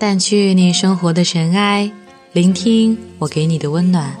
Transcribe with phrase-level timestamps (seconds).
[0.00, 1.92] 淡去你生活的尘埃，
[2.32, 4.16] 聆听我给你的温暖。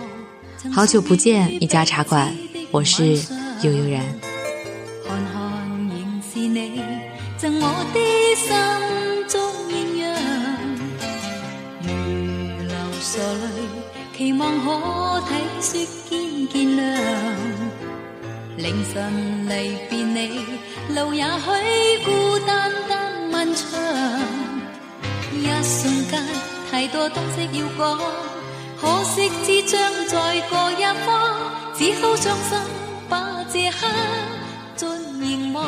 [0.70, 2.36] 好久不见，一家茶馆，
[2.70, 3.14] 我是
[3.62, 4.04] 悠悠然。
[5.08, 6.82] 看看仍是你
[7.38, 7.98] 赠我的
[8.36, 8.52] 心
[9.26, 9.40] 中
[9.72, 10.04] 艳阳，
[11.82, 11.88] 如
[12.68, 16.78] 流傻泪，期望可体恤见见谅。
[18.58, 20.44] 凌晨离别你，
[20.94, 22.92] 路也许孤单得
[23.32, 24.49] 漫长。
[25.40, 26.22] 一瞬间，
[26.70, 27.98] 太多东西要讲，
[28.78, 31.40] 可惜只将在各一方，
[31.74, 32.58] 只好伤心
[33.08, 33.86] 把这刻
[34.76, 34.86] 尽
[35.18, 35.64] 凝望。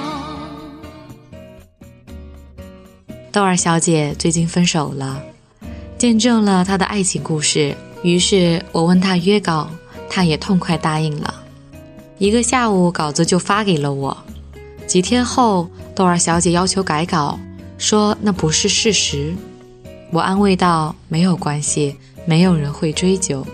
[3.33, 5.23] 豆儿小姐最近分手了，
[5.97, 7.75] 见证了她的爱情故事。
[8.03, 9.70] 于是我问她约稿，
[10.07, 11.43] 她也痛快答应了。
[12.19, 14.15] 一个下午，稿子就发给了我。
[14.87, 17.39] 几天后，豆儿小姐要求改稿，
[17.78, 19.34] 说那不是事实。
[20.13, 21.97] 我安慰道：“没有关系，
[22.27, 23.45] 没有人会追究。”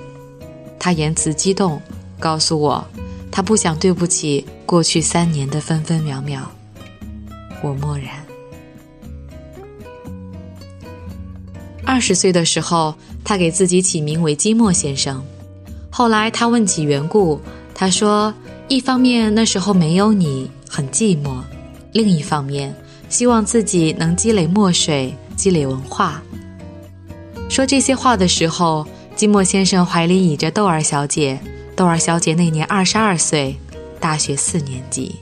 [0.76, 1.80] 他言辞激动，
[2.18, 2.84] 告诉我，
[3.30, 6.50] 他不想对不起过去三年的分分秒秒。
[7.62, 8.08] 我默然。
[11.84, 12.92] 二十岁的时候，
[13.22, 15.22] 他给自己起名为寂寞先生。
[15.88, 17.40] 后来他问起缘故，
[17.72, 18.34] 他说
[18.66, 21.40] ：“一方面那时候没有你，很寂寞；
[21.92, 22.74] 另一方面，
[23.08, 26.20] 希望自己能积累墨水，积累文化。”
[27.48, 31.38] 说这些话的时候，寂寞先生怀里倚着豆儿小姐。
[31.74, 33.56] 豆儿小姐那年二十二岁，
[34.00, 35.14] 大学四年级。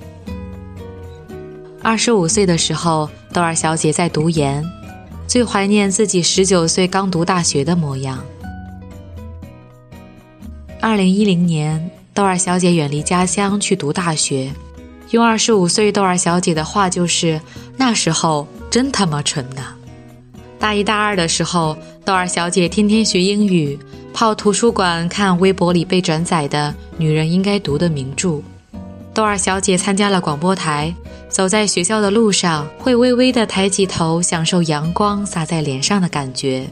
[1.83, 4.65] 二十五岁的时候，豆儿小姐在读研，
[5.27, 8.25] 最怀念自己十九岁刚读大学的模样。
[10.81, 14.51] 二零一零年，豆儿小姐远离家乡去读大学，
[15.11, 17.41] 用二十五岁豆儿小姐的话就是
[17.77, 19.75] ：“那时候真他妈蠢呐！”
[20.67, 23.79] 大一、大二的时候，豆儿小姐天天学英语，
[24.13, 28.41] 泡图书馆看微博里被转载的女人应该读的名著。
[29.15, 30.93] 豆儿小姐参加了广播台，
[31.29, 36.67] 走在学校的路上，会微微地抬起头，享受阳光洒在脸上的感觉。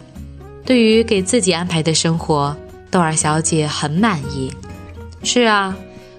[0.66, 2.56] 对于给自己安排的生活，
[2.90, 4.52] 豆儿小姐很满意。
[5.22, 5.72] 是啊，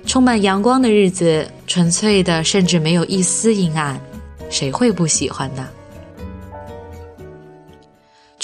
[0.05, 3.99] 充满阳光的日子，纯粹的，甚至没有一丝阴暗，
[4.49, 5.67] 谁会不喜欢呢？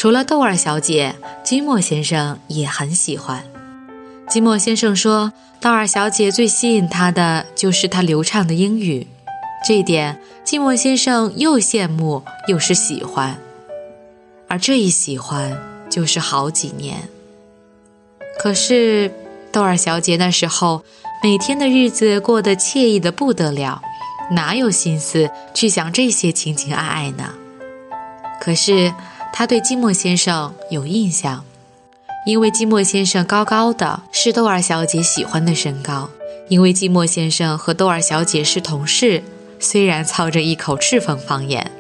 [0.02, 1.14] 除了豆儿小姐，
[1.44, 3.44] 金墨先生也很喜欢。
[4.28, 9.06] 金墨先生说，豆儿小姐最吸引他的就是她流畅的英语，
[9.64, 13.38] 这一点金墨先生又羡慕又是喜欢。
[14.48, 15.56] 而这一喜欢
[15.88, 17.08] 就是好几年。
[18.40, 19.14] 可是
[19.52, 20.84] 豆儿小姐那时候
[21.22, 23.84] 每天的日子过得惬意的不得了，
[24.32, 27.36] 哪有心思去想这些情情爱爱呢？
[28.42, 28.92] 可是。
[29.34, 31.44] 他对寂寞先生有印象，
[32.26, 36.10] 因为寂寞先生高高的，是豆儿小姐喜欢的身高。
[36.50, 39.24] 因为寂寞先生和豆儿小姐是同事，
[39.58, 41.72] 虽然操着一口赤峰方言。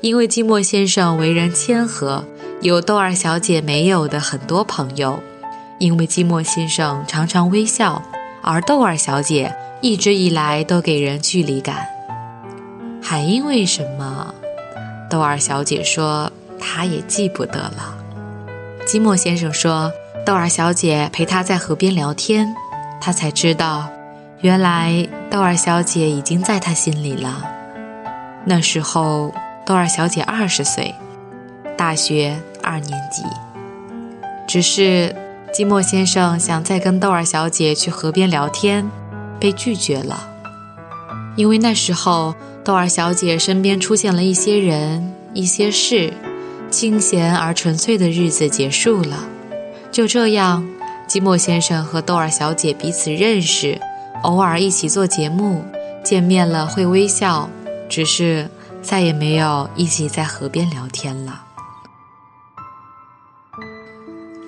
[0.00, 2.24] 因为寂寞先生为人谦和，
[2.62, 5.20] 有豆儿小姐没有的很多朋友。
[5.78, 8.02] 因为寂寞先生常常微笑，
[8.40, 11.86] 而豆儿小姐一直以来都给人距离感。
[13.02, 14.34] 还因为什么？
[15.10, 16.32] 豆儿小姐说。
[16.62, 17.98] 他也记不得了。
[18.86, 19.92] 寂寞先生说
[20.24, 22.54] ：“豆儿小姐陪他在河边聊天，
[23.00, 23.88] 他才知道，
[24.40, 27.44] 原来豆儿小姐已经在他心里了。
[28.44, 29.34] 那时候，
[29.66, 30.94] 豆儿小姐二十岁，
[31.76, 33.22] 大学二年级。
[34.46, 35.14] 只是
[35.52, 38.88] 寂寞先生想再跟豆儿小姐去河边聊天，
[39.40, 40.28] 被拒绝了，
[41.36, 42.34] 因为那时候
[42.64, 46.12] 豆儿小姐身边出现了一些人，一些事。”
[46.72, 49.28] 清闲而纯粹的日子结束了，
[49.92, 50.66] 就这样，
[51.06, 53.78] 寂寞先生和豆儿小姐彼此认识，
[54.22, 55.62] 偶尔一起做节目，
[56.02, 57.50] 见面了会微笑，
[57.90, 58.48] 只是
[58.80, 61.42] 再也没有一起在河边聊天了。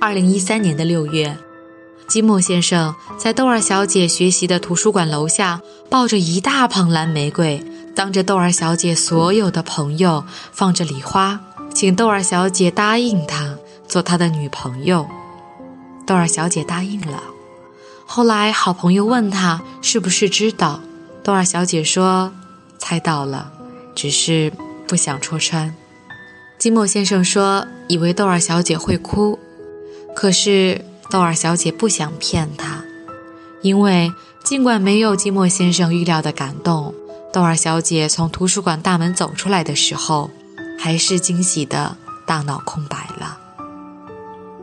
[0.01, 1.37] 二零一三年的六月，
[2.09, 5.61] 寂寞先生在豆儿小姐学习的图书馆楼下，
[5.91, 7.63] 抱着一大捧蓝玫瑰，
[7.95, 11.39] 当着豆儿小姐所有的朋友放着礼花。
[11.75, 15.09] 请豆儿小姐答应他做他的女朋友，
[16.07, 17.21] 豆儿小姐答应了。
[18.07, 20.81] 后来好朋友问他是不是知道，
[21.25, 22.33] 豆儿小姐说
[22.79, 23.51] 猜到了，
[23.93, 24.53] 只是
[24.87, 25.75] 不想戳穿。
[26.59, 29.37] 金墨先生说以为豆儿小姐会哭，
[30.15, 30.81] 可是
[31.11, 32.85] 豆儿小姐不想骗他，
[33.63, 34.13] 因为
[34.45, 36.95] 尽管没有金墨先生预料的感动，
[37.33, 40.31] 豆儿小姐从图书馆大门走出来的时候。
[40.79, 43.39] 还是惊喜的大脑空白了。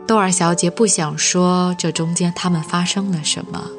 [0.06, 3.70] 豆儿小姐不想说这中间他们发生了什么，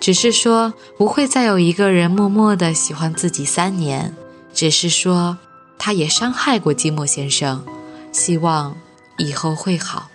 [0.00, 4.14] 只是说不会再有一个人默默的喜欢自己三年，
[4.52, 5.38] 只是说
[5.78, 7.64] 她也伤害过寂寞先生，
[8.12, 8.76] 希望
[9.18, 10.08] 以后会好。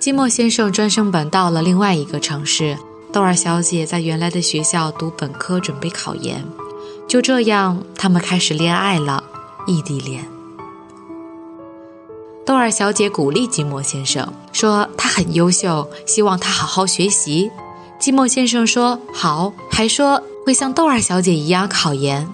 [0.00, 2.76] 寂寞先生专升本到了另外一个城市，
[3.10, 6.44] 豆儿小姐在原来的学校读本科，准备考研。
[7.06, 9.22] 就这样，他们开始恋爱了，
[9.66, 10.26] 异地恋。
[12.46, 17.50] 豆儿小姐鼓励寂寞先生，说他很优秀，希望他好好学习。
[18.00, 22.28] 寂寞先生说好，还说会像豆儿小姐一样考研。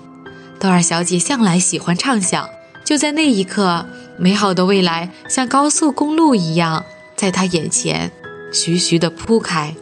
[0.58, 2.49] 豆儿小姐向来喜欢畅想，
[2.84, 3.87] 就在那一刻，
[4.19, 6.84] 美好的未来像高速公路一样。
[7.17, 8.11] 在他眼前，
[8.52, 9.76] 徐徐地铺开，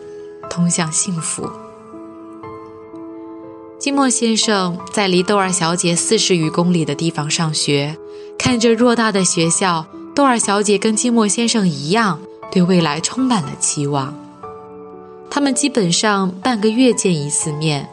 [0.51, 1.49] 通向幸福。
[3.81, 7.97] 寂寞先生在离豆儿小姐四十余公里的地方上学，
[8.37, 9.87] 看着偌大的学校，
[10.17, 12.19] 豆儿小姐跟寂寞先生一样，
[12.51, 14.13] 对未来充满了期望。
[15.31, 17.89] 他们基本上半个月见一次面，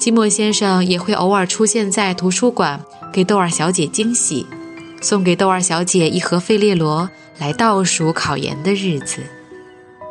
[0.00, 4.46] 寂寞先生也会偶尔出现在图书馆，给豆儿小姐惊喜，
[5.02, 7.10] 送给豆儿小姐一盒费列罗。
[7.38, 9.18] 来倒数考研的日子。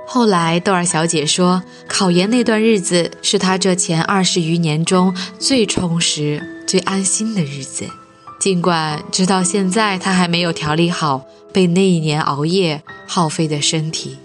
[0.07, 7.85] 后来，豆儿小姐说，考研那段日子是她这前二十余年中最充实、最安心的日子。
[8.39, 14.17] 尽管直到现在，她还没有调理好被那一年熬夜耗费的身体。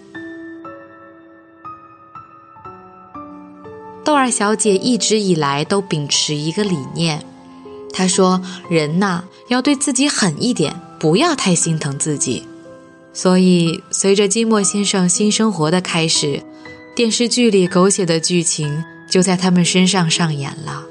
[4.05, 7.25] 豆儿小姐一直以来都秉持一个理念，
[7.93, 12.47] 她说：“人呐，要对自己狠一点，不要太心疼自己。”
[13.13, 16.43] 所以，随着寂寞先生新生活的开始，
[16.95, 20.85] 电视剧里狗血的剧情就在他们身上上演了。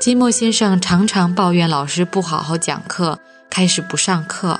[0.00, 4.58] 寂寞先生常常抱怨老师不好好讲课，开始不上课。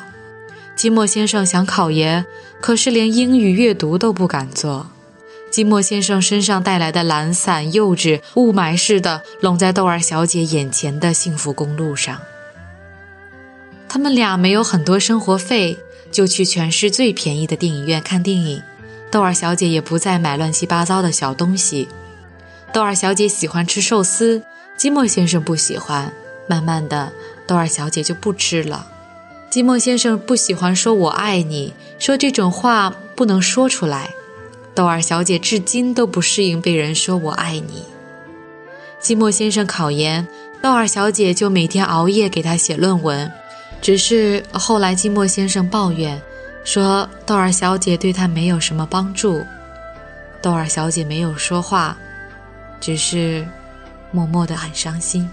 [0.77, 2.25] 寂寞先生想考研，
[2.61, 4.87] 可是连英语阅读都不敢做。
[5.51, 12.17] 寂寞先生身上带来的懒散、幼稚，雾霾似的拢在豆儿小姐眼前的幸福公路上。
[13.93, 15.77] 他们俩没有很多生活费，
[16.11, 18.63] 就去全市最便宜的电影院看电影。
[19.11, 21.89] 豆儿小姐也不再买乱七八糟的小东西。
[22.73, 24.43] 豆儿小姐喜欢吃寿司，
[24.79, 26.11] 寂寞先生不喜欢。
[26.47, 27.13] 慢慢的，
[27.47, 28.87] 豆儿小姐就不吃了。
[29.51, 34.15] 寂寞先生不喜欢说我爱你，说这种话不能说出来。
[34.75, 37.85] 豆儿小姐至今都不适应被人说我爱你。
[39.03, 40.27] 寂寞先生考研，
[40.63, 43.31] 豆儿小姐就每天熬夜给他写论文。
[43.83, 46.19] 只是后来，寂寞先生抱怨
[46.65, 49.45] 说，豆儿小姐对他没有什么帮助。
[50.41, 51.97] 豆儿小姐没有说话，
[52.81, 53.45] 只是
[54.13, 55.29] 默默的很伤心。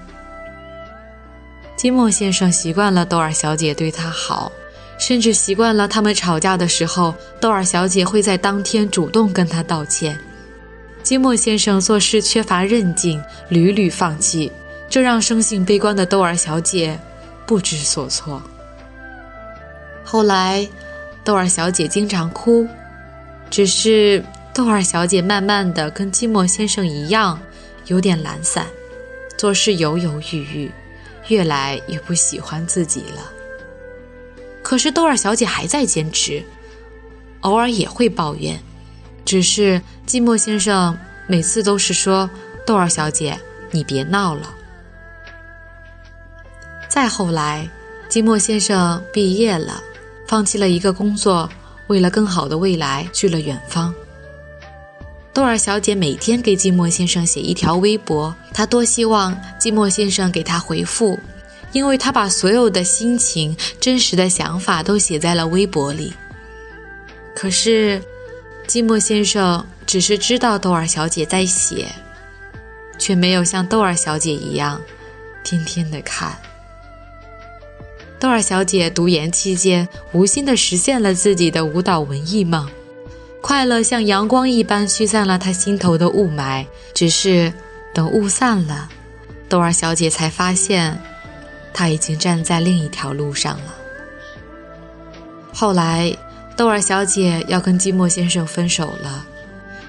[1.78, 4.52] 寂寞先生习惯了豆儿小姐对他好，
[4.98, 10.20] 甚至习惯了他们吵架的时候，豆儿小姐会在当天主动跟他道歉。
[11.04, 14.52] 寂寞先生做事缺乏韧劲，屡屡放弃，
[14.90, 17.00] 这让生性悲观的豆儿小姐。
[17.50, 18.40] 不知所措。
[20.04, 20.70] 后来，
[21.24, 22.68] 豆儿小姐经常哭，
[23.50, 27.40] 只是豆儿小姐慢慢的跟寂寞先生一样，
[27.88, 28.68] 有点懒散，
[29.36, 30.72] 做事犹犹豫豫，
[31.30, 33.32] 越来越不喜欢自己了。
[34.62, 36.44] 可是豆儿小姐还在坚持，
[37.40, 38.60] 偶尔也会抱怨，
[39.26, 40.96] 只是寂寞先生
[41.28, 42.30] 每次都是说
[42.64, 43.36] ：“豆儿小姐，
[43.72, 44.54] 你别闹了。”
[46.90, 47.70] 再后来，
[48.10, 49.82] 寂寞先生毕业了，
[50.28, 51.48] 放弃了一个工作，
[51.88, 53.94] 为了更好的未来去了远方。
[55.32, 61.18] 豆儿小姐每天给寂寞先生写一条微博，她多希望寂寞先生给她回复，
[61.72, 66.12] 因为她把所有的心情、真实的想法都写在了微博里。
[67.36, 68.02] 可是，
[68.68, 71.88] 寂寞先生只是知道豆儿小姐在写，
[72.98, 74.82] 却没有像豆儿小姐一样，
[75.44, 76.36] 天天的看。
[78.20, 82.70] 豆儿小姐读研期间，无心地实现了自己的舞蹈文艺梦，
[83.40, 86.66] 快乐像阳光一般驱散了她心头的雾霾。
[86.94, 87.54] 只是，
[87.94, 88.90] 等雾散了，
[89.48, 91.00] 豆儿小姐才发现，
[91.74, 93.74] 她已经站在另一条路上了。
[95.54, 96.14] 后来，
[96.58, 99.26] 豆儿小姐要跟寂寞先生分手了，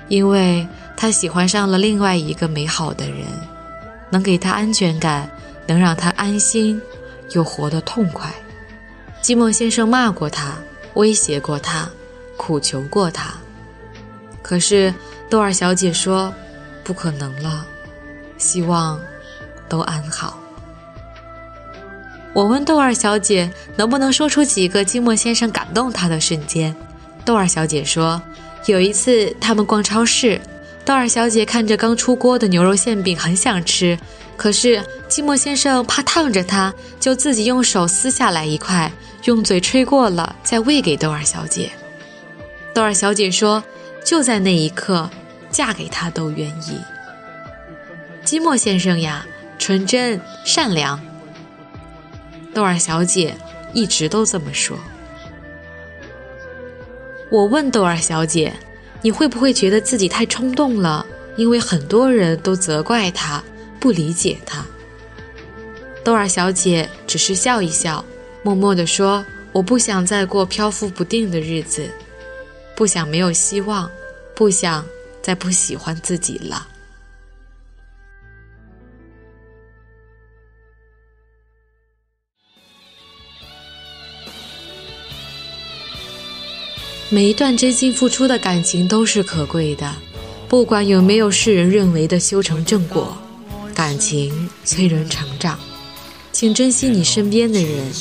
[0.07, 0.65] 因为
[0.97, 3.27] 她喜欢上了另外一个美好的人，
[4.09, 5.29] 能给她安全感，
[5.67, 6.81] 能让她安心。
[7.33, 8.33] 又活得痛快。
[9.23, 10.55] 寂寞先生骂过他，
[10.95, 11.89] 威胁过他，
[12.37, 13.35] 苦求过他。
[14.43, 14.93] 可是
[15.29, 16.33] 豆儿小姐说
[16.83, 17.67] ：“不可能了，
[18.39, 19.01] 希望
[19.69, 20.39] 都安好。”
[22.33, 26.75] 我问豆儿小姐能不能说出几个寂寞先生感动她的瞬间。
[27.25, 28.21] 豆儿小姐说，
[28.67, 30.41] 有一次他们逛超市，
[30.91, 33.97] 豆儿小姐看着刚出锅的牛肉馅饼很想吃，
[34.37, 38.91] 可是金墨先生怕烫着她，就自己用手撕下来一块，
[39.23, 41.71] 用嘴吹过了再喂给豆儿小姐。
[42.75, 43.63] 豆儿小姐说，
[44.05, 45.09] 就在那一刻，
[45.49, 46.81] 嫁给他都愿意。
[48.25, 49.25] 金墨先生呀，
[49.61, 51.01] 纯真善良。
[52.53, 53.37] 豆儿小姐
[53.73, 54.77] 一直都这么说。
[57.31, 58.53] 我问豆儿小姐
[59.03, 61.05] ：“你会不会觉得自己太冲动了？
[61.37, 63.43] 因为很多人都责怪他，
[63.79, 64.65] 不理解他。”
[66.05, 68.05] 豆儿小姐只是笑一笑，
[68.43, 71.89] 默默地说：“我不想再过漂浮不定的日子，
[72.75, 73.91] 不想没有希望，
[74.35, 74.85] 不想
[75.21, 76.67] 再不喜欢自己了。”
[87.13, 89.93] 每一段真心付出的感情都是可贵的，
[90.49, 93.17] 不管有没有世人认为的修成正果，
[93.75, 95.59] 感情催人成长。
[96.31, 97.93] 请珍惜你身边的人，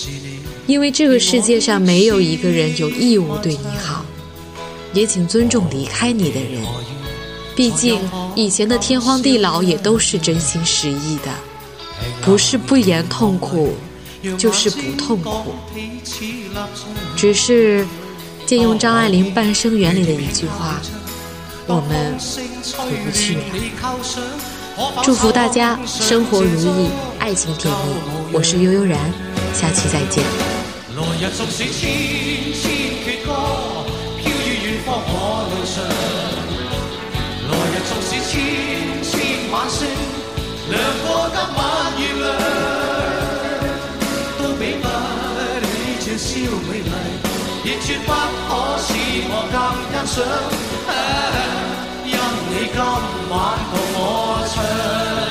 [0.68, 4.06] 因为这个世界上没有一个人有义务对你好。
[4.94, 6.62] 也请尊重离开你的人，
[7.56, 8.00] 毕竟
[8.36, 11.34] 以前的天荒地老也都是真心实意的，
[12.22, 13.74] 不是不言痛苦，
[14.38, 15.56] 就是不痛苦，
[17.18, 17.84] 只是。
[18.50, 20.82] 借用张爱玲半生缘里的一句话
[21.68, 22.18] 我们
[22.80, 23.44] 回不去了。
[25.04, 26.90] 祝福大家生活如意
[27.20, 27.78] 爱情甜蜜。
[28.34, 28.98] 我是悠悠然
[29.54, 30.24] 下期再见。
[30.98, 32.66] 来日纵使千千
[33.06, 33.30] 阕歌
[34.18, 35.86] 飘于远方我路上
[37.52, 38.34] 来日纵使千
[39.04, 39.14] 千
[39.52, 39.86] 晚星
[40.72, 41.62] 亮过今晚
[42.02, 42.28] 月亮
[44.40, 44.84] 都比不
[45.68, 45.70] 起
[46.04, 46.34] 这宵
[46.68, 46.82] 美。
[46.82, 46.89] 丽
[47.70, 48.94] 亦绝不可使
[49.30, 49.62] 我更
[49.92, 50.26] 欣赏
[52.04, 52.18] 因
[52.50, 52.80] 你今
[53.30, 53.38] 晚
[53.70, 54.04] 共我
[54.52, 55.29] 唱。